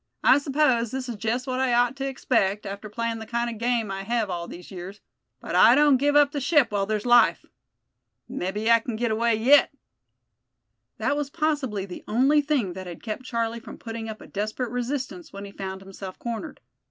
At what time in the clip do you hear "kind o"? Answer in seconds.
3.27-3.53